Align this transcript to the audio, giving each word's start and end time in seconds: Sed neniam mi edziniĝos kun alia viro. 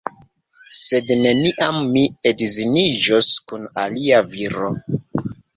Sed 0.77 1.11
neniam 1.25 1.77
mi 1.91 2.03
edziniĝos 2.31 3.31
kun 3.53 3.71
alia 3.85 4.27
viro. 4.35 4.73